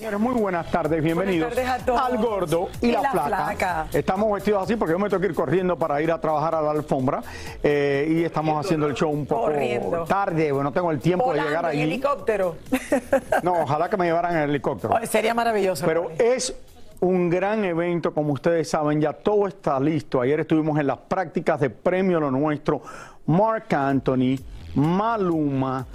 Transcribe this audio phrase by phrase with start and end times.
[0.00, 2.00] Señores, muy buenas tardes, bienvenidos Buenas tardes a todos.
[2.00, 3.26] al Gordo y, Y la, la flaca.
[3.28, 3.86] Flaca.
[3.92, 6.62] Estamos vestidos así porque yo me tengo que ir corriendo para ir a trabajar a
[6.62, 7.22] la alfombra
[7.62, 10.04] eh, y estamos haciendo el show un poco Corriendo.
[10.04, 11.80] tarde, bueno, no tengo el tiempo de llegar en ahí.
[11.82, 12.56] helicóptero.
[13.42, 14.94] No, ojalá que me llevaran en helicóptero.
[15.06, 15.84] Sería maravilloso.
[15.84, 16.54] Pero es
[17.00, 20.22] un gran evento, como ustedes saben, ya todo está listo.
[20.22, 22.80] Ayer estuvimos en las prácticas de Premio Lo Nuestro.
[23.26, 24.36] Mark Anthony,
[24.74, 25.86] Maluma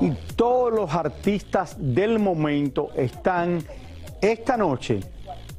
[0.00, 3.58] y todos los artistas del momento están
[4.20, 5.00] esta noche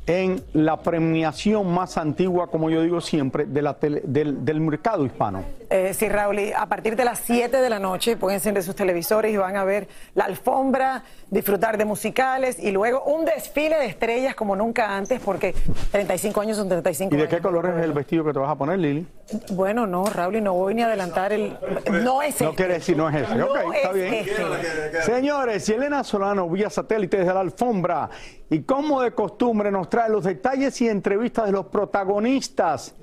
[0.06, 5.44] en la premiación más antigua, como yo digo siempre, del mercado hispano.
[5.70, 8.74] Eh, sí, Raúl, y a partir de las 7 de la noche pueden encender sus
[8.76, 13.86] televisores y van a ver la alfombra, disfrutar de musicales y luego un desfile de
[13.88, 15.54] estrellas como nunca antes, porque
[15.92, 17.36] 35 años son 35 ¿Y de años.
[17.36, 19.06] qué color es el vestido que te vas a poner, Lili?
[19.52, 21.58] Bueno, no, Raúl, no voy ni a adelantar el...
[21.92, 22.56] No es No este.
[22.56, 23.36] quiere decir, no es ese.
[23.36, 24.14] No ok, está es bien.
[24.14, 25.02] este.
[25.04, 28.10] Señores, Elena Solano vía satélite desde la alfombra.
[28.50, 32.96] Y como de costumbre nos trae los detalles y entrevistas de los protagonistas.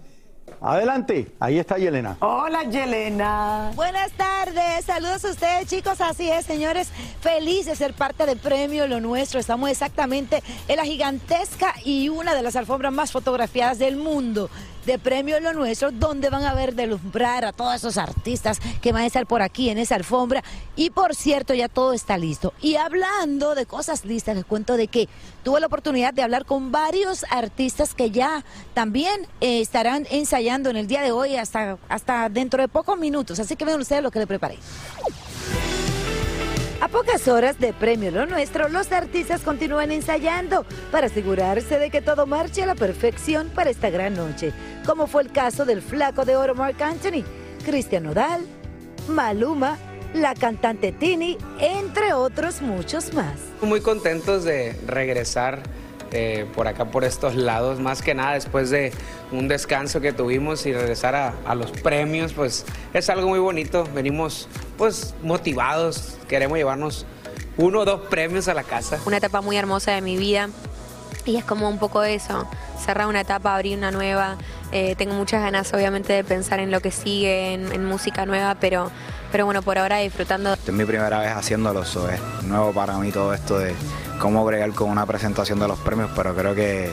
[0.60, 2.16] Adelante, ahí está Yelena.
[2.20, 3.72] Hola, Yelena.
[3.74, 6.88] Buenas tardes, saludos a ustedes chicos, así es señores,
[7.20, 12.34] feliz de ser parte de Premio Lo Nuestro, estamos exactamente en la gigantesca y una
[12.34, 14.48] de las alfombras más fotografiadas del mundo
[14.86, 19.02] de Premio Lo Nuestro, donde van a ver deslumbrar a todos esos artistas que van
[19.02, 20.42] a estar por aquí en esa alfombra
[20.76, 22.52] y por cierto ya todo está listo.
[22.60, 25.08] Y hablando de cosas listas, les cuento de que
[25.42, 30.76] tuve la oportunidad de hablar con varios artistas que ya también eh, estarán ensayando en
[30.76, 33.40] el día de hoy hasta, hasta dentro de pocos minutos.
[33.40, 34.58] Así que vean ustedes lo que le preparé.
[36.80, 42.02] A pocas horas de Premio Lo Nuestro, los artistas continúan ensayando para asegurarse de que
[42.02, 44.52] todo marche a la perfección para esta gran noche,
[44.84, 47.24] como fue el caso del flaco de oro Mark Anthony,
[47.64, 48.44] Cristian Nodal,
[49.08, 49.78] Maluma,
[50.14, 53.38] la cantante Tini, entre otros muchos más.
[53.62, 55.62] Muy contentos de regresar
[56.12, 58.92] eh, por acá, por estos lados, más que nada después de
[59.32, 63.84] un descanso que tuvimos y regresar a, los premios, pues es algo muy bonito.
[63.94, 67.06] Venimos pues motivados, queremos llevarnos
[67.56, 68.98] uno o dos premios a la casa.
[69.06, 70.48] una etapa muy hermosa de mi vida
[71.24, 72.46] y es como un poco eso,
[72.84, 74.36] cerrar una etapa, abrir una nueva.
[74.72, 78.90] Eh, tengo muchas ganas obviamente de pensar en lo que sigue, en música nueva, pero,
[79.34, 82.96] pero bueno, por ahora disfrutando Esta es mi primera vez haciéndolo, eso es nuevo para
[82.98, 83.74] mí todo esto de
[84.20, 86.88] cómo bregar con una presentación de los premios, pero creo que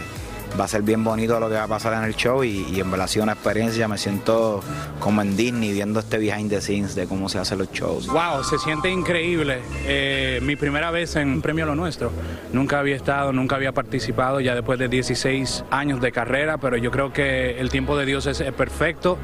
[0.60, 2.80] va a ser bien bonito lo que va a pasar en el show y, y
[2.80, 4.62] en verdad ha sido una experiencia, me siento
[5.00, 8.08] como en Disney viendo este behind the scenes de cómo se hacen los shows.
[8.08, 9.60] Wow, se siente increíble.
[9.86, 12.12] Eh, mi primera vez en Premio Lo Nuestro.
[12.54, 16.90] Nunca había estado, nunca había participado, ya después de 16 años de carrera, pero yo
[16.90, 19.20] creo que el tiempo de Dios es, es perfecto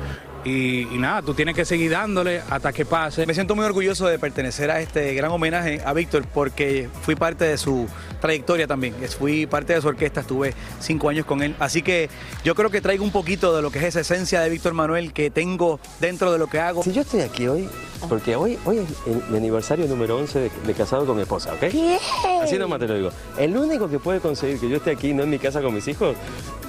[0.47, 3.25] y, y nada, tú tienes que seguir dándole hasta que pase.
[3.25, 7.45] Me siento muy orgulloso de pertenecer a este gran homenaje a Víctor porque fui parte
[7.45, 7.87] de su
[8.21, 8.95] trayectoria también.
[9.17, 11.55] Fui parte de su orquesta, estuve cinco años con él.
[11.59, 12.09] Así que
[12.43, 15.13] yo creo que traigo un poquito de lo que es esa esencia de Víctor Manuel
[15.13, 16.83] que tengo dentro de lo que hago.
[16.83, 17.67] Si yo estoy aquí hoy,
[18.09, 21.71] porque hoy, hoy es mi aniversario número 11 de, de casado con mi esposa, ¿ok?
[21.71, 21.99] Bien.
[22.41, 23.09] Así nomás te lo digo.
[23.37, 25.87] El único que puede conseguir que yo esté aquí, no en mi casa con mis
[25.87, 26.15] hijos,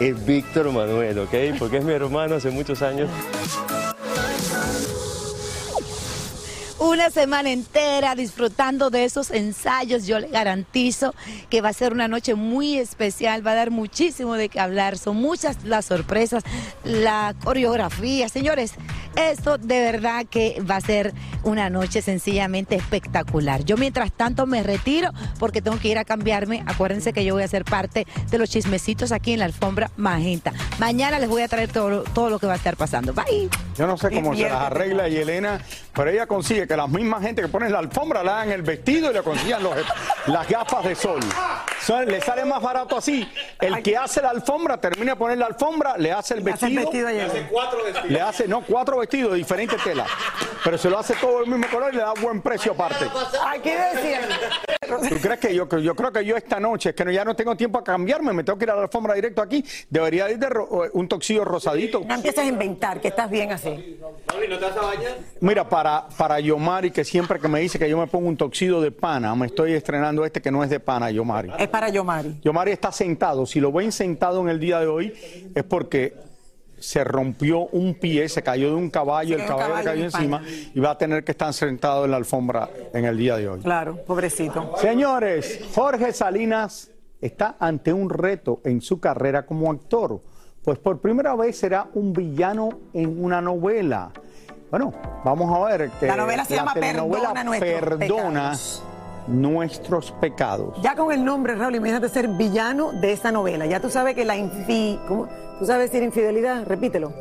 [0.00, 1.34] es Víctor Manuel, ¿ok?
[1.58, 3.08] Porque es mi hermano hace muchos años.
[6.80, 10.06] Una semana entera disfrutando de esos ensayos.
[10.06, 11.12] Yo le garantizo
[11.50, 14.96] que va a ser una noche muy especial, va a dar muchísimo de qué hablar.
[14.96, 16.44] Son muchas las sorpresas,
[16.84, 18.28] la coreografía.
[18.28, 18.74] Señores,
[19.16, 21.12] esto de verdad que va a ser
[21.42, 23.64] una noche sencillamente espectacular.
[23.64, 26.62] Yo mientras tanto me retiro porque tengo que ir a cambiarme.
[26.66, 30.52] Acuérdense que yo voy a ser parte de los chismecitos aquí en la alfombra magenta.
[30.78, 33.12] Mañana les voy a traer todo, todo lo que va a estar pasando.
[33.12, 33.48] Bye.
[33.76, 35.60] Yo no sé cómo se las arregla y Elena,
[35.94, 39.10] pero ella consigue que las mismas gente que ponen la alfombra le hagan el vestido
[39.10, 39.74] y le consigan los-
[40.26, 41.20] las gafas de sol.
[41.82, 43.26] So, le sale más barato así.
[43.60, 46.66] El que hace la alfombra termina de poner la alfombra, le hace el Le hace
[46.66, 47.08] el vestido.
[47.08, 48.10] Le hace cuatro vestidos.
[48.10, 50.06] Le hace, no, cuatro vestidos de diferente tela.
[50.64, 53.04] Pero se lo hace todo del mismo color y le da buen precio aparte.
[53.46, 54.22] Aquí decían.
[55.08, 57.24] ¿Tú crees que yo, que yo creo que yo esta noche, es que no- ya
[57.24, 60.30] no tengo tiempo a cambiarme, me tengo que ir a la alfombra directo aquí, debería
[60.30, 62.02] ir de ro- un toxillo rosadito.
[62.06, 63.98] No empieces a inventar, que estás bien así.
[65.40, 68.80] Mira, para, para Yomari, que siempre que me dice que yo me pongo un toxido
[68.80, 71.50] de pana, me estoy estrenando este que no es de pana, Yomari.
[71.58, 72.40] Es para Yomari.
[72.42, 73.46] Yomari está sentado.
[73.46, 75.12] Si lo ven sentado en el día de hoy,
[75.54, 76.14] es porque
[76.80, 80.42] se rompió un pie, se cayó de un caballo, el caballo le cayó en encima
[80.74, 83.60] y va a tener que estar sentado en la alfombra en el día de hoy.
[83.60, 84.76] Claro, pobrecito.
[84.78, 86.90] Señores, Jorge Salinas
[87.20, 90.20] está ante un reto en su carrera como actor,
[90.62, 94.10] pues por primera vez será un villano en una novela.
[94.70, 94.92] Bueno,
[95.24, 97.98] vamos a ver que La novela se llama Perdona nuestros Perdona
[98.50, 98.84] pecados.
[99.26, 100.78] nuestros pecados.
[100.82, 103.64] Ya con el nombre, Raúl, imagínate ser villano de esta novela.
[103.64, 105.00] Ya tú sabes que la infi...
[105.08, 105.26] ¿cómo?
[105.58, 106.64] ¿Tú sabes decir infidelidad?
[106.66, 107.12] Repítelo.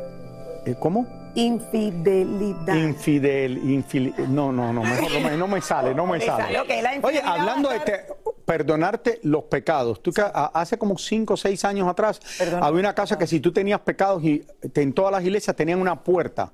[0.64, 1.06] Eh, ¿Cómo?
[1.34, 2.74] Infidelidad.
[2.74, 4.14] Infidel, infil...
[4.28, 6.52] No, no, no, mejor no me, no me sale, no me Me sale.
[6.52, 8.06] la Oye, hablando de te-
[8.44, 12.20] perdonarte los pecados, tú que hace como cinco o seis años atrás
[12.60, 15.80] había una casa que si tú tenías pecados y te- en todas las iglesias tenían
[15.80, 16.52] una puerta.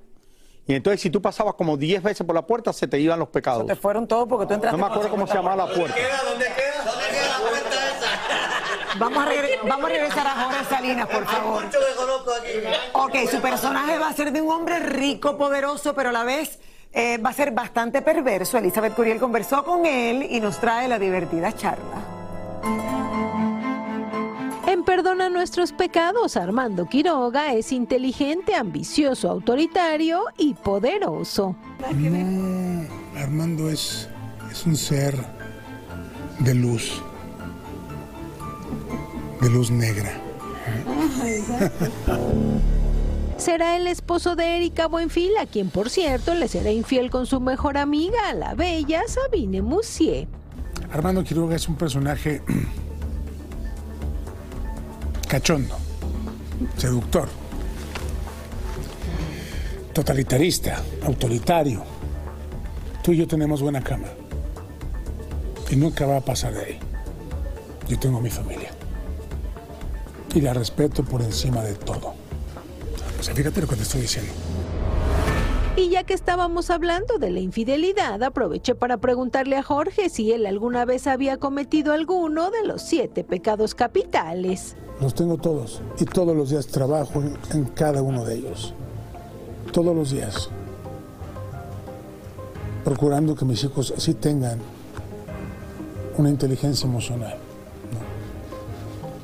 [0.67, 3.29] Y entonces si tú pasabas como 10 veces por la puerta se te iban los
[3.29, 3.67] pecados.
[3.67, 5.95] Te fueron todos porque tú entraste No me acuerdo cómo se llamaba la puerta.
[8.99, 11.65] Vamos a, regre- vamos a regresar a Jorge Salinas, por favor.
[12.93, 16.59] Ok, su personaje va a ser de un hombre rico, poderoso, pero a la vez
[16.93, 18.57] eh, va a ser bastante perverso.
[18.59, 21.97] Elizabeth Curiel conversó con él y nos trae la divertida charla.
[24.67, 31.55] En Perdona nuestros pecados, Armando Quiroga es inteligente, ambicioso, autoritario y poderoso.
[31.95, 32.87] No,
[33.21, 34.09] Armando es,
[34.51, 35.15] es un ser
[36.41, 37.03] de luz,
[39.45, 40.11] de luz negra.
[43.37, 47.41] Será el esposo de Erika Buenfil, a quien por cierto le será infiel con su
[47.41, 50.27] mejor amiga, la bella Sabine Moussier.
[50.91, 52.41] Armando Quiroga es un personaje
[55.29, 55.77] cachondo,
[56.79, 57.29] seductor,
[59.93, 61.85] totalitarista, autoritario.
[63.03, 64.09] Tú y yo tenemos buena cama.
[65.69, 66.79] Y nunca va a pasar de ahí.
[67.89, 68.71] Yo tengo mi familia.
[70.35, 72.15] Y la respeto por encima de todo.
[73.19, 74.33] O sea, fíjate lo que te estoy diciendo.
[75.77, 80.47] Y ya que estábamos hablando de la infidelidad, aproveché para preguntarle a Jorge si él
[80.47, 84.77] alguna vez había cometido alguno de los siete pecados capitales.
[85.01, 88.73] Los tengo todos y todos los días trabajo en, en cada uno de ellos.
[89.73, 90.49] Todos los días.
[92.85, 94.61] Procurando que mis hijos sí tengan
[96.17, 97.35] una inteligencia emocional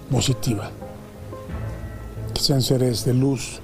[0.08, 0.16] ¿no?
[0.16, 0.70] positiva.
[2.40, 3.60] Sean seres de luz,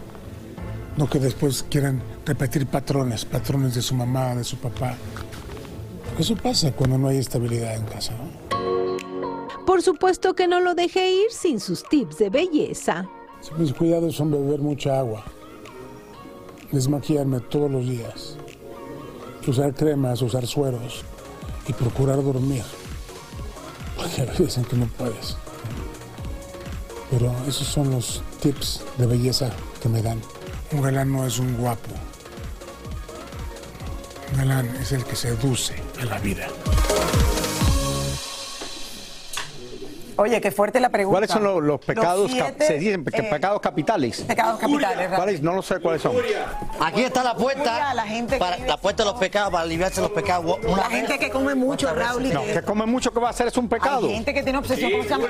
[0.99, 4.95] no que después quieran repetir patrones, patrones de su mamá, de su papá.
[6.19, 9.65] Eso pasa cuando no hay estabilidad en casa, ¿no?
[9.65, 13.09] Por supuesto que no lo dejé ir sin sus tips de belleza.
[13.57, 15.25] Mis cuidados son beber mucha agua,
[16.71, 18.37] desmaquillarme todos los días,
[19.47, 21.03] usar cremas, usar sueros
[21.67, 22.65] y procurar dormir.
[23.97, 25.39] Porque a veces dicen que no puedes.
[27.11, 29.51] Pero esos son los tips de belleza
[29.83, 30.21] que me dan.
[30.73, 31.91] Un galán no es un guapo.
[34.33, 36.49] Un galán es el que seduce a la vida.
[40.19, 41.13] Oye, qué fuerte la pregunta.
[41.19, 44.23] ¿Cuáles son los, los pecados, cap- siete, se dicen eh, pecados capitales?
[44.23, 45.11] Pecados capitales.
[45.15, 45.43] ¿Cuáles?
[45.43, 46.17] No lo sé cuáles son.
[46.81, 50.01] Aquí está la puerta, Lujuria, la gente para, la puerta de los pecados, para aliviarse
[50.01, 50.59] los pecados.
[50.67, 53.49] Una La gente que come mucho, Raúl, No, que- come mucho que va a hacer
[53.49, 54.07] es un pecado.
[54.07, 55.27] Hay gente que tiene obsesión, ¿cómo se llama?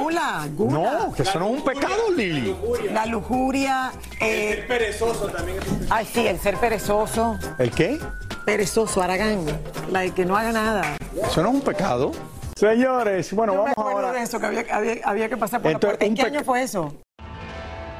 [0.00, 0.72] Gula, gula.
[0.80, 2.54] No, que eso no es un pecado, Lili.
[2.92, 3.92] La lujuria.
[4.20, 5.58] eh, el perezoso también.
[5.90, 7.38] Ay, sí, el ser perezoso.
[7.58, 7.98] ¿El qué?
[8.44, 9.44] Perezoso, Aragán.
[9.90, 10.96] La de que no haga nada.
[11.26, 12.12] Eso no es un pecado.
[12.58, 14.18] Señores, bueno, Yo me vamos acuerdo ahora.
[14.18, 16.04] de eso, que había, había- había que pasar por Entonces, la puerta.
[16.06, 16.92] ¿En qué año fue eso?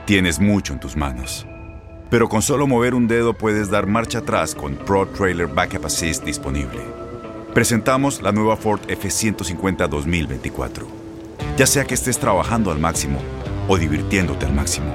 [0.05, 1.47] Tienes mucho en tus manos.
[2.11, 6.25] Pero con solo mover un dedo puedes dar marcha atrás con Pro Trailer Backup Assist
[6.25, 6.81] disponible.
[7.55, 10.87] Presentamos la nueva Ford F150 2024.
[11.57, 13.21] Ya sea que estés trabajando al máximo
[13.69, 14.93] o divirtiéndote al máximo,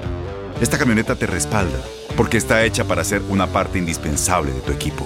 [0.59, 1.79] esta camioneta te respalda
[2.17, 5.05] porque está hecha para ser una parte indispensable de tu equipo.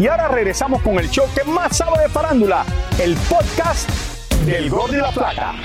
[0.00, 2.64] Y ahora regresamos con el show que más sabe de farándula,
[2.98, 3.86] el podcast
[4.46, 5.56] del Gol de la Plata.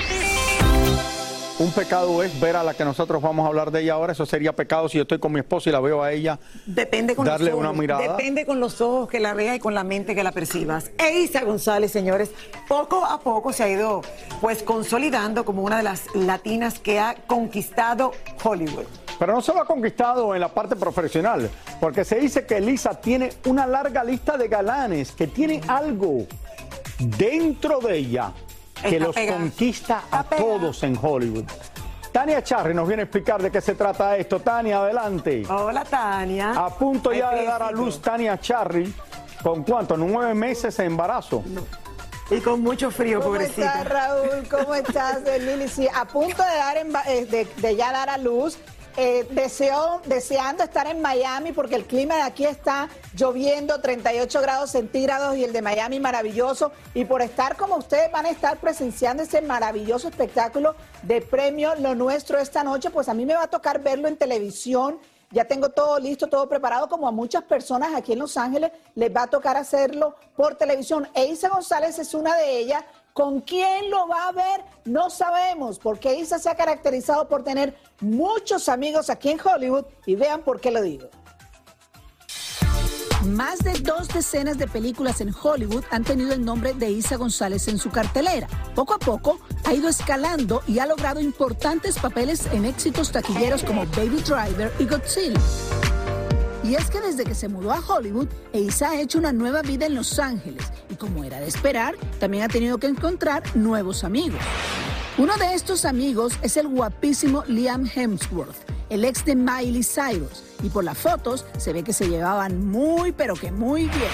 [1.58, 4.12] Un pecado es ver a la que nosotros vamos a hablar de ella ahora.
[4.12, 6.38] Eso sería pecado si yo estoy con mi esposa y la veo a ella.
[6.66, 7.70] Depende con Darle los ojos.
[7.70, 8.02] una mirada.
[8.02, 10.90] Depende con los ojos que la veas y con la mente que la percibas.
[10.98, 12.30] Eisa González, señores,
[12.68, 14.02] poco a poco se ha ido
[14.42, 18.12] pues consolidando como una de las latinas que ha conquistado
[18.44, 18.84] Hollywood.
[19.18, 21.48] Pero no solo ha conquistado en la parte profesional,
[21.80, 26.26] porque se dice que Elisa tiene una larga lista de galanes que tienen algo
[26.98, 28.32] dentro de ella
[28.82, 29.38] que Está los pegada.
[29.38, 31.44] conquista a todos en Hollywood.
[32.12, 34.40] Tania Charri nos viene a explicar de qué se trata esto.
[34.40, 35.44] Tania, adelante.
[35.48, 36.52] Hola, Tania.
[36.52, 38.92] A punto ya de dar a luz Tania Charri.
[39.42, 39.96] ¿Con cuánto?
[39.96, 41.42] ¿Nueve meses de embarazo?
[42.30, 43.82] Y con mucho frío, ¿Cómo pobrecita.
[43.82, 44.48] estás, Raúl?
[44.50, 45.68] ¿Cómo estás, Lili?
[45.68, 46.76] Sí, a punto de, dar
[47.08, 48.58] eh, de, de ya dar a luz.
[48.98, 54.70] Eh, deseo, deseando estar en Miami porque el clima de aquí está lloviendo 38 grados
[54.70, 56.72] centígrados y el de Miami maravilloso.
[56.94, 61.94] Y por estar como ustedes van a estar presenciando ese maravilloso espectáculo de premio Lo
[61.94, 64.98] Nuestro esta noche, pues a mí me va a tocar verlo en televisión.
[65.30, 69.14] Ya tengo todo listo, todo preparado, como a muchas personas aquí en Los Ángeles les
[69.14, 71.06] va a tocar hacerlo por televisión.
[71.12, 72.82] Eisa González es una de ellas.
[73.16, 74.62] ¿Con quién lo va a ver?
[74.84, 80.16] No sabemos, porque Isa se ha caracterizado por tener muchos amigos aquí en Hollywood y
[80.16, 81.08] vean por qué lo digo.
[83.24, 87.68] Más de dos decenas de películas en Hollywood han tenido el nombre de Isa González
[87.68, 88.48] en su cartelera.
[88.74, 93.86] Poco a poco ha ido escalando y ha logrado importantes papeles en éxitos taquilleros como
[93.96, 95.40] Baby Driver y Godzilla.
[96.66, 99.86] Y es que desde que se mudó a Hollywood, Isa ha hecho una nueva vida
[99.86, 104.40] en Los Ángeles y como era de esperar, también ha tenido que encontrar nuevos amigos.
[105.16, 108.56] Uno de estos amigos es el guapísimo Liam Hemsworth,
[108.90, 113.12] el ex de Miley Cyrus, y por las fotos se ve que se llevaban muy
[113.12, 114.10] pero que muy bien.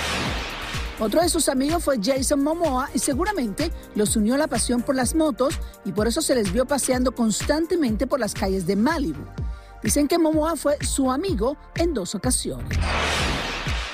[1.01, 5.15] Otro de sus amigos fue Jason Momoa y seguramente los unió la pasión por las
[5.15, 9.25] motos y por eso se les vio paseando constantemente por las calles de Malibu.
[9.83, 12.79] Dicen que Momoa fue su amigo en dos ocasiones.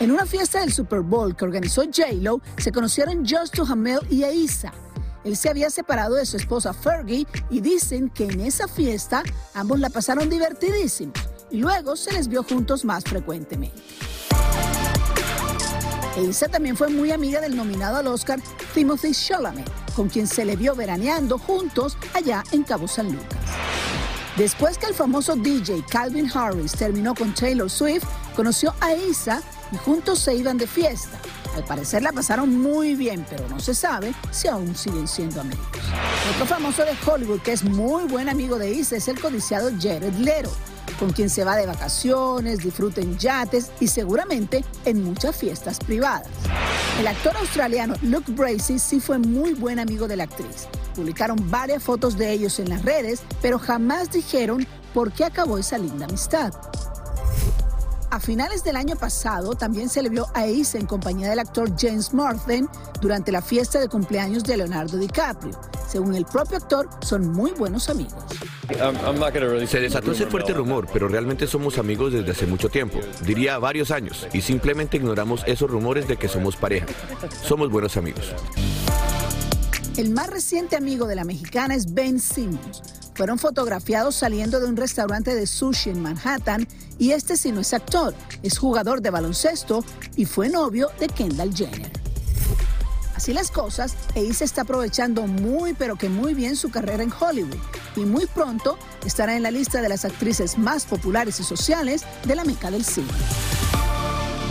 [0.00, 4.72] En una fiesta del Super Bowl que organizó J-Lo, se conocieron Josh Duhamel y Aisa.
[5.24, 9.22] Él se había separado de su esposa Fergie y dicen que en esa fiesta
[9.54, 11.18] ambos la pasaron divertidísimos
[11.50, 13.82] y luego se les vio juntos más frecuentemente.
[16.16, 18.40] Elisa también fue muy amiga del nominado al Oscar
[18.74, 23.37] Timothy Chalamet, con quien se le vio veraneando juntos allá en Cabo San Lucas.
[24.38, 28.04] Después que el famoso DJ Calvin Harris terminó con Taylor Swift,
[28.36, 29.42] conoció a Isa
[29.72, 31.18] y juntos se iban de fiesta.
[31.56, 35.66] Al parecer la pasaron muy bien, pero no se sabe si aún siguen siendo amigos.
[36.32, 40.14] Otro famoso de Hollywood que es muy buen amigo de Isa es el codiciado Jared
[40.14, 40.52] Leto,
[41.00, 46.28] con quien se va de vacaciones, disfruta en yates y seguramente en muchas fiestas privadas.
[47.00, 50.68] El actor australiano Luke Bracey sí fue muy buen amigo de la actriz.
[50.98, 55.78] Publicaron varias fotos de ellos en las redes, pero jamás dijeron por qué acabó esa
[55.78, 56.52] linda amistad.
[58.10, 61.72] A finales del año pasado también se le vio a Isa en compañía del actor
[61.78, 62.68] James Marsden
[63.00, 65.56] durante la fiesta de cumpleaños de Leonardo DiCaprio.
[65.86, 68.24] Según el propio actor, son muy buenos amigos.
[69.68, 73.92] Se desató ese fuerte rumor, pero realmente somos amigos desde hace mucho tiempo, diría varios
[73.92, 76.86] años, y simplemente ignoramos esos rumores de que somos pareja.
[77.44, 78.34] Somos buenos amigos.
[79.98, 82.82] El más reciente amigo de la mexicana es Ben Simmons.
[83.16, 86.68] Fueron fotografiados saliendo de un restaurante de sushi en Manhattan
[87.00, 88.14] y este sí no es actor,
[88.44, 91.90] es jugador de baloncesto y fue novio de Kendall Jenner.
[93.16, 97.58] Así las cosas, Ace está aprovechando muy pero que muy bien su carrera en Hollywood
[97.96, 102.36] y muy pronto estará en la lista de las actrices más populares y sociales de
[102.36, 103.08] la meca del cine.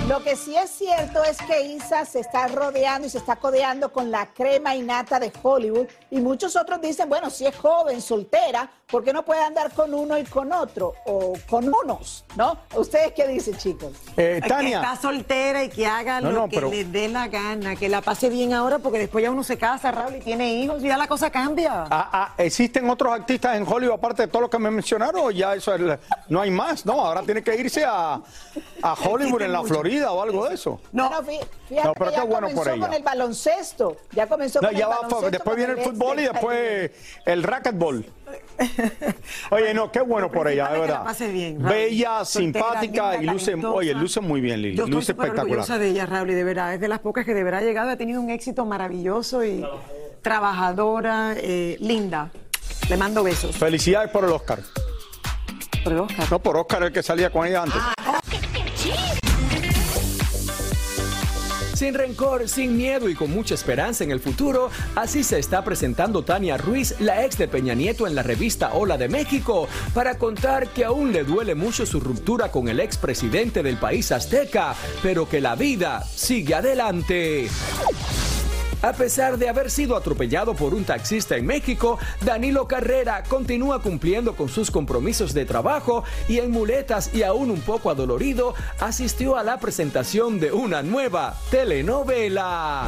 [0.08, 3.92] Lo que sí es cierto es que Isa se está rodeando y se está codeando
[3.92, 8.72] con la crema innata de Hollywood y muchos otros dicen, bueno, si es joven, soltera,
[8.90, 10.94] ¿por qué no puede andar con uno y con otro?
[11.06, 12.58] O con unos, ¿no?
[12.74, 13.92] ¿Ustedes qué dicen, chicos?
[14.16, 14.78] Eh, Que Tania.
[14.82, 17.90] está soltera y que haga No, lo no, que pero- le dé la gana, que
[17.90, 20.88] la pase bien ahora, porque después ya uno se casa, Raúl, y tiene hijos y
[20.88, 21.84] ya la cosa cambia.
[21.92, 25.32] Ah, ah, ¿Existen otros artistas en Hollywood aparte de todo lo que me mencionaron o
[25.32, 26.86] ya eso es, no hay más?
[26.86, 28.22] No, ahora tiene que irse a,
[28.82, 30.80] a Hollywood en la Florida o algo de eso.
[30.94, 32.86] No, fí- fíjate No, pero que qué ya bueno por comenzó ella.
[32.88, 33.98] con el baloncesto.
[34.14, 35.32] Ya comenzó No, con ya el va, baloncesto.
[35.32, 36.92] después viene el fútbol y de después
[37.26, 38.06] el racquetball.
[39.52, 41.04] Oye, no, qué bueno por ella, de verdad.
[41.04, 41.62] pase bien.
[41.62, 43.74] Bella, simpática linda, y luce, talentosa.
[43.76, 44.76] oye, luce muy bien, Lili.
[44.78, 45.46] Yo estoy Luce espectacular.
[45.46, 47.64] orgullosa de ella, Raúl, y de verdad, es de las pocas que de verdad ha
[47.64, 49.66] llegado, ha tenido un éxito maravilloso y
[50.22, 52.32] trabajadora, eh, linda.
[52.90, 53.56] Le mando besos.
[53.56, 54.60] Felicidades por el Oscar.
[55.84, 56.32] ¿Por el Oscar?
[56.32, 57.82] No, por Oscar, el que salía con ella antes.
[61.78, 66.24] Sin rencor, sin miedo y con mucha esperanza en el futuro, así se está presentando
[66.24, 70.70] Tania Ruiz, la ex de Peña Nieto en la revista Hola de México, para contar
[70.70, 75.40] que aún le duele mucho su ruptura con el expresidente del país azteca, pero que
[75.40, 77.48] la vida sigue adelante.
[78.82, 84.36] A pesar de haber sido atropellado por un taxista en México, Danilo Carrera continúa cumpliendo
[84.36, 89.44] con sus compromisos de trabajo y en muletas y aún un poco adolorido, asistió a
[89.44, 92.88] la presentación de una nueva telenovela.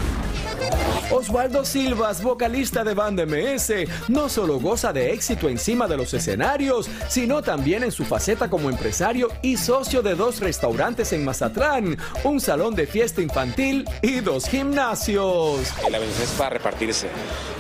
[1.12, 3.72] Osvaldo Silvas, vocalista de Banda MS,
[4.10, 8.70] no solo goza de éxito encima de los escenarios, sino también en su faceta como
[8.70, 14.48] empresario y socio de dos restaurantes en Mazatlán, un salón de fiesta infantil y dos
[14.48, 15.74] gimnasios.
[15.90, 17.08] La bendición es para repartirse.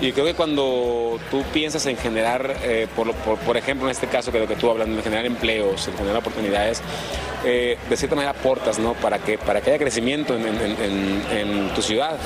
[0.01, 4.31] Y creo que cuando tú piensas en generar, eh, por, por, ejemplo, en este caso
[4.31, 6.81] que lo que tú hablas, en generar empleos, en generar oportunidades,
[7.45, 8.93] eh, de cierta manera aportas, ¿no?
[8.95, 12.17] Para que, para que haya crecimiento en, en- tu ciudad.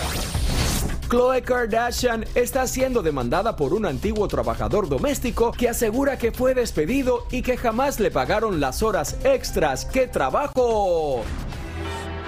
[1.10, 7.28] Khloe Kardashian está siendo demandada por un antiguo trabajador doméstico que asegura que fue despedido
[7.30, 11.24] y que jamás le pagaron las horas extras que trabajó.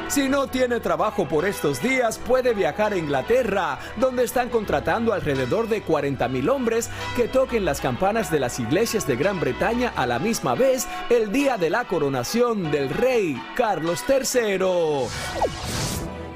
[0.07, 5.67] Si no tiene trabajo por estos días, puede viajar a Inglaterra, donde están contratando alrededor
[5.67, 10.05] de 40 mil hombres que toquen las campanas de las iglesias de Gran Bretaña a
[10.05, 15.74] la misma vez el día de la coronación del rey Carlos III.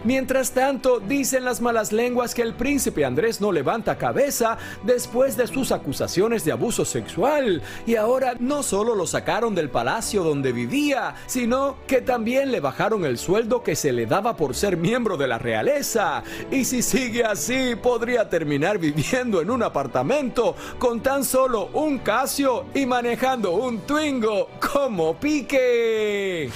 [0.03, 5.47] Mientras tanto, dicen las malas lenguas que el príncipe Andrés no levanta cabeza después de
[5.47, 11.15] sus acusaciones de abuso sexual y ahora no solo lo sacaron del palacio donde vivía,
[11.27, 15.27] sino que también le bajaron el sueldo que se le daba por ser miembro de
[15.27, 16.23] la realeza.
[16.49, 22.65] Y si sigue así, podría terminar viviendo en un apartamento con tan solo un Casio
[22.73, 26.49] y manejando un Twingo como Pique.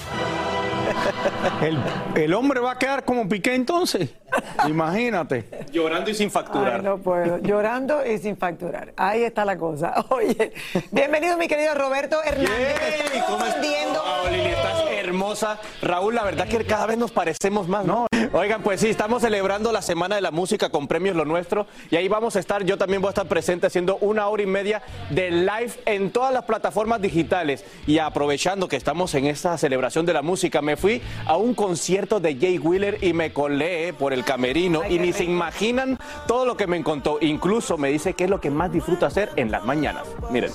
[1.62, 1.78] El,
[2.16, 4.12] el hombre va a quedar como Piqué entonces.
[4.68, 5.46] Imagínate.
[5.72, 6.76] Llorando y sin facturar.
[6.76, 7.40] Ay, no puedo.
[7.40, 8.94] Llorando y sin facturar.
[8.96, 10.06] Ahí está la cosa.
[10.10, 10.54] Oye,
[10.92, 12.76] bienvenido mi querido Roberto Hernández.
[13.26, 15.60] Oh, Lili, estás hermosa.
[15.82, 18.08] Raúl, la verdad que cada vez nos parecemos más, ¿no?
[18.32, 21.98] Oigan, pues sí, estamos celebrando la Semana de la Música con Premios Lo Nuestro y
[21.98, 24.82] ahí vamos a estar, yo también voy a estar presente haciendo una hora y media
[25.12, 30.14] de live en todas las plataformas digitales y aprovechando que estamos en esta celebración de
[30.14, 34.24] la música, me fui a un concierto de Jay Wheeler y me colé por el
[34.24, 38.30] camerino y ni se imaginan todo lo que me contó, incluso me dice que es
[38.30, 40.04] lo que más disfruto hacer en las mañanas.
[40.32, 40.52] Miren.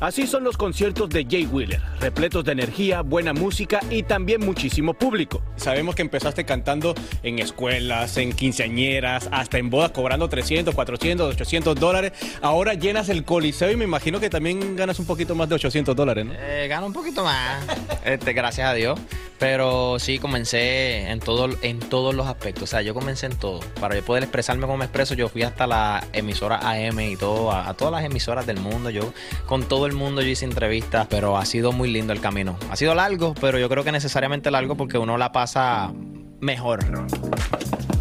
[0.00, 4.94] Así son los conciertos de Jay Wheeler, repletos de energía, buena música y también muchísimo
[4.94, 5.42] público.
[5.56, 11.80] Sabemos que empezaste cantando en escuelas, en quinceañeras, hasta en bodas cobrando 300, 400, 800
[11.80, 12.12] dólares.
[12.42, 15.96] Ahora llenas el coliseo y me imagino que también ganas un poquito más de 800
[15.96, 16.32] dólares, ¿no?
[16.32, 17.64] Eh, gano un poquito más,
[18.04, 19.00] este, gracias a Dios.
[19.38, 22.64] Pero sí, comencé en, todo, en todos los aspectos.
[22.64, 23.60] O sea, yo comencé en todo.
[23.80, 27.52] Para yo poder expresarme como me expreso, yo fui hasta la emisora AM y todo,
[27.52, 28.90] a, a todas las emisoras del mundo.
[28.90, 29.12] Yo,
[29.46, 32.58] con todo el mundo, yo hice entrevistas, pero ha sido muy lindo el camino.
[32.70, 35.92] Ha sido largo, pero yo creo que necesariamente largo porque uno la pasa
[36.40, 36.84] mejor.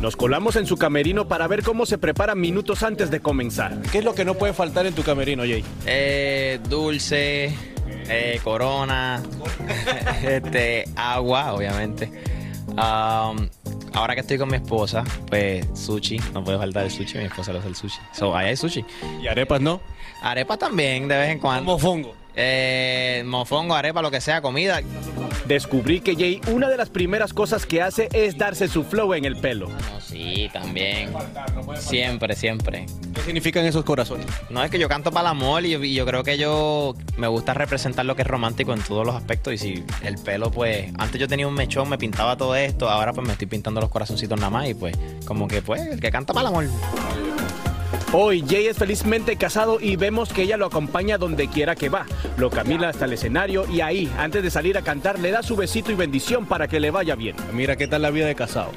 [0.01, 3.81] Nos colamos en su camerino para ver cómo se prepara minutos antes de comenzar.
[3.91, 5.65] ¿Qué es lo que no puede faltar en tu camerino, Jay?
[5.87, 7.55] Eh, dulce,
[8.09, 9.21] eh, corona,
[10.23, 12.11] este, agua, obviamente.
[12.69, 13.49] Um,
[13.93, 17.53] ahora que estoy con mi esposa, pues sushi, no puede faltar el sushi, mi esposa
[17.53, 17.99] le hace el sushi.
[18.13, 18.85] So, ahí hay sushi.
[19.21, 19.81] ¿Y arepas no?
[20.21, 21.63] Arepas también, de vez en cuando.
[21.63, 22.15] Mofongo.
[22.35, 24.81] Eh, mofongo, arepa, lo que sea, comida.
[25.47, 29.25] Descubrí que Jay, una de las primeras cosas que hace es darse su flow en
[29.25, 29.69] el pelo.
[30.17, 31.09] No, sí, también.
[31.77, 32.85] Siempre, siempre.
[33.13, 34.25] ¿Qué significan esos corazones?
[34.49, 36.95] No, es que yo canto para el amor y yo, y yo creo que yo
[37.17, 39.53] me gusta representar lo que es romántico en todos los aspectos.
[39.53, 43.13] Y si el pelo, pues, antes yo tenía un mechón, me pintaba todo esto, ahora
[43.13, 46.11] pues me estoy pintando los corazoncitos nada más y pues, como que pues, el que
[46.11, 46.65] canta para el amor.
[48.13, 52.05] Hoy Jay es felizmente casado y vemos que ella lo acompaña donde quiera que va.
[52.37, 55.57] Lo camina hasta el escenario y ahí, antes de salir a cantar, le da su
[55.57, 57.35] besito y bendición para que le vaya bien.
[57.51, 58.71] Mira qué tal la vida de casado.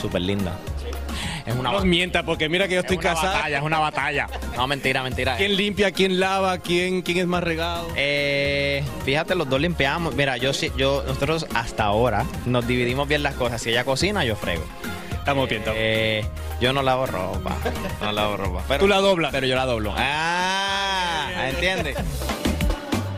[0.00, 0.56] Súper linda.
[1.46, 3.32] Es una No mienta, porque mira que yo estoy es casado.
[3.34, 4.26] batalla, es una batalla.
[4.56, 5.36] No, mentira, mentira.
[5.36, 7.88] ¿Quién limpia, quién lava, quién, quién es más regado?
[7.94, 10.14] Eh, fíjate, los dos limpiamos.
[10.16, 13.62] Mira, yo sí, yo, nosotros hasta ahora nos dividimos bien las cosas.
[13.62, 14.64] Si ella cocina, yo frego.
[15.12, 16.24] Estamos bien, estamos Eh,
[16.60, 17.56] yo no lavo ropa.
[18.00, 18.62] No lavo ropa.
[18.66, 19.30] Pero, Tú la doblas.
[19.32, 19.94] Pero yo la doblo.
[19.96, 21.96] Ah, ¿entiendes?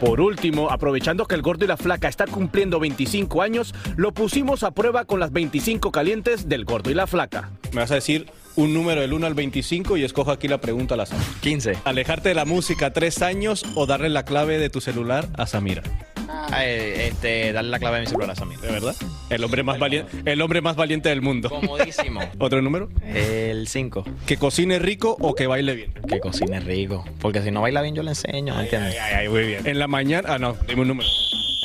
[0.00, 4.62] Por último, aprovechando que el gordo y la flaca están cumpliendo 25 años, lo pusimos
[4.62, 7.50] a prueba con las 25 calientes del gordo y la flaca.
[7.72, 10.94] Me vas a decir un número del 1 al 25 y escojo aquí la pregunta
[10.94, 11.18] al azar.
[11.40, 11.78] 15.
[11.84, 15.82] ¿Alejarte de la música tres años o darle la clave de tu celular a Samira?
[16.28, 18.58] Ah, eh, este, darle la clave de mi celular a Samir.
[18.58, 18.94] ¿De verdad?
[19.30, 21.48] El hombre más valiente, el hombre más valiente del mundo.
[21.48, 22.20] Comodísimo.
[22.38, 22.88] ¿Otro número?
[23.04, 24.04] El 5.
[24.26, 25.92] ¿Que cocine rico o que baile bien?
[26.08, 27.04] Que cocine rico.
[27.20, 28.96] Porque si no baila bien, yo le enseño, ¿me entiendes?
[29.00, 29.66] Ay, ay, muy bien.
[29.66, 31.08] En la mañana, ah, no, dime un número.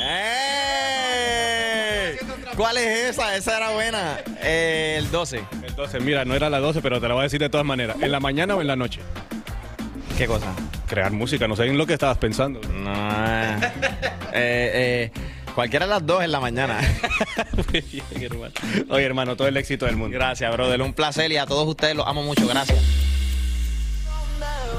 [0.02, 0.54] ¡Eh!
[2.56, 3.36] ¿Cuál es esa?
[3.36, 4.18] Esa era buena.
[4.42, 5.44] Eh, el 12.
[5.66, 7.66] El 12, mira, no era la 12, pero te la voy a decir de todas
[7.66, 7.96] maneras.
[8.00, 9.00] ¿En la mañana o en la noche?
[10.16, 10.54] ¿Qué cosa?
[10.86, 12.60] Crear música, no sé en lo que estabas pensando.
[12.72, 12.92] No.
[14.34, 15.20] Eh, eh,
[15.54, 16.80] cualquiera de las dos en la mañana.
[17.72, 18.52] Muy bien, hermano.
[18.90, 20.14] Oye, hermano, todo el éxito del mundo.
[20.14, 20.82] Gracias, brother.
[20.82, 22.46] Un placer y a todos ustedes los amo mucho.
[22.46, 22.78] Gracias.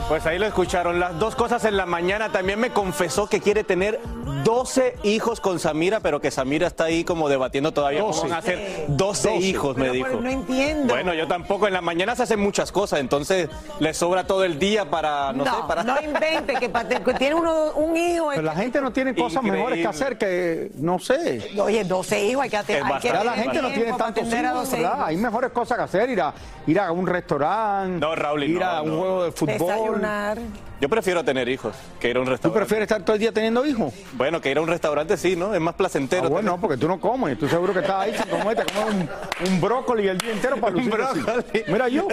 [0.10, 1.00] Pues ahí lo escucharon.
[1.00, 2.32] Las dos cosas en la mañana.
[2.32, 4.00] También me confesó que quiere tener
[4.46, 8.28] 12 hijos con Samira, pero que Samira está ahí como debatiendo todavía cómo 12.
[8.28, 10.08] van a hacer 12 hijos, me Pero, dijo.
[10.12, 10.94] pues, no entiendo.
[10.94, 11.66] Bueno, yo tampoco.
[11.66, 15.46] En la mañana se hacen muchas cosas, entonces le sobra todo el día para, no,
[15.46, 15.84] no, sé, para...
[15.84, 18.28] no invente que, que tiene uno, un hijo.
[18.30, 19.88] Pero la gente no tiene cosas mejores que Increíble.
[19.90, 21.52] hacer que, no sé.
[21.60, 22.84] Oye, 12 hijos, hay que, hay.
[23.02, 24.94] Ya la gente no tiene tantos hijos, 12 ¿verdad?
[24.94, 25.08] hijos.
[25.08, 26.34] Hay mejores cosas que hacer, ir a,
[26.68, 28.98] ir a un restaurante, No, Raúl, ir no, a un no.
[28.98, 29.58] juego de fútbol.
[29.58, 30.38] Desayunar.
[30.82, 32.60] Yo prefiero tener hijos que ir a un ¿Tú restaurante.
[32.60, 33.94] prefieres estar todo el día teniendo hijos?
[34.14, 35.54] Bueno, que ir a un restaurante sí, ¿no?
[35.56, 36.26] Es más placentero.
[36.26, 37.40] Ah, bueno, no, porque tú no comes.
[37.40, 39.10] Tú seguro que estás ahí sin comer, te comes un,
[39.54, 41.64] un brócoli el día entero para lucir así.
[41.68, 42.08] Mira, yo,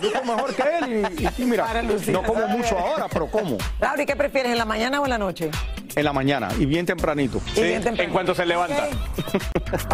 [0.00, 3.58] yo como mejor que él y, y- y mira, no como mucho ahora, pero como.
[3.98, 5.50] ¿y qué prefieres, en la mañana o en la noche?
[5.96, 7.40] En la mañana y bien tempranito.
[7.48, 8.02] Y Sí, bien temprano.
[8.08, 8.88] en cuanto se levanta.